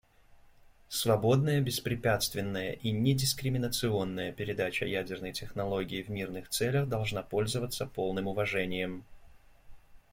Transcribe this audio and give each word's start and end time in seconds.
Свободная, 0.89 1.61
беспрепятственная 1.61 2.71
и 2.71 2.89
недискриминационная 2.89 4.31
передача 4.33 4.87
ядерной 4.87 5.31
технологии 5.31 6.01
в 6.01 6.09
мирных 6.09 6.49
целях 6.49 6.89
должна 6.89 7.21
пользоваться 7.21 7.85
полным 7.85 8.25
уважением. 8.25 9.03